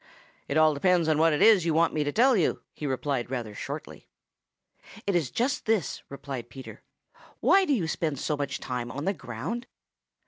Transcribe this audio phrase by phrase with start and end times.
[0.47, 3.29] "It all depends on what it is you want me to tell you," he replied
[3.29, 4.09] rather shortly.
[5.05, 6.81] "It is just this," replied Peter.
[7.39, 9.67] "Why do you spend so much time on the ground?"